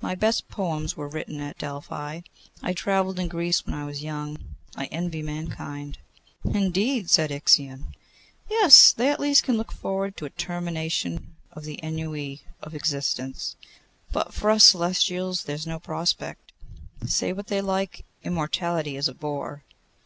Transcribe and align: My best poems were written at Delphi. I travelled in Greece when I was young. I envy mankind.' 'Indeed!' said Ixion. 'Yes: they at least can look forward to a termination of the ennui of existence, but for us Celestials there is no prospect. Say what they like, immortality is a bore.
My 0.00 0.14
best 0.14 0.48
poems 0.48 0.96
were 0.96 1.06
written 1.06 1.38
at 1.42 1.58
Delphi. 1.58 2.20
I 2.62 2.72
travelled 2.72 3.18
in 3.18 3.28
Greece 3.28 3.66
when 3.66 3.74
I 3.74 3.84
was 3.84 4.02
young. 4.02 4.38
I 4.74 4.86
envy 4.86 5.20
mankind.' 5.20 5.98
'Indeed!' 6.46 7.10
said 7.10 7.30
Ixion. 7.30 7.88
'Yes: 8.48 8.94
they 8.94 9.10
at 9.10 9.20
least 9.20 9.42
can 9.42 9.58
look 9.58 9.70
forward 9.72 10.16
to 10.16 10.24
a 10.24 10.30
termination 10.30 11.36
of 11.52 11.64
the 11.64 11.78
ennui 11.82 12.40
of 12.62 12.74
existence, 12.74 13.54
but 14.12 14.32
for 14.32 14.48
us 14.48 14.64
Celestials 14.64 15.42
there 15.42 15.56
is 15.56 15.66
no 15.66 15.78
prospect. 15.78 16.52
Say 17.06 17.34
what 17.34 17.48
they 17.48 17.60
like, 17.60 18.06
immortality 18.24 18.96
is 18.96 19.08
a 19.08 19.14
bore. 19.14 19.62